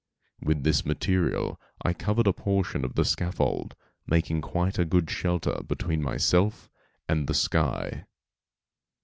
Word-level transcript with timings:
With 0.41 0.63
this 0.63 0.83
material 0.83 1.61
I 1.85 1.93
covered 1.93 2.25
a 2.25 2.33
portion 2.33 2.83
of 2.83 2.95
the 2.95 3.05
scaffold, 3.05 3.75
making 4.07 4.41
quite 4.41 4.79
a 4.79 4.83
good 4.83 5.11
shelter 5.11 5.61
between 5.67 6.01
myself 6.01 6.71
and 7.07 7.27
the 7.27 7.35
sky. 7.35 8.05